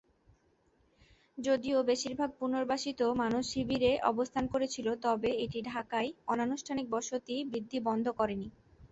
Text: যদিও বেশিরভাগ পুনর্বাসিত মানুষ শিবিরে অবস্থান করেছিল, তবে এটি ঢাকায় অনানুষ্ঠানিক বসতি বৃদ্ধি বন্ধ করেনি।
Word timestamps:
যদিও 1.37 1.77
বেশিরভাগ 1.83 2.29
পুনর্বাসিত 2.39 2.99
মানুষ 3.21 3.43
শিবিরে 3.51 3.91
অবস্থান 4.11 4.43
করেছিল, 4.53 4.87
তবে 5.03 5.29
এটি 5.43 5.59
ঢাকায় 5.67 6.09
অনানুষ্ঠানিক 6.27 6.85
বসতি 6.91 7.35
বৃদ্ধি 7.51 7.77
বন্ধ 7.87 8.05
করেনি। 8.19 8.47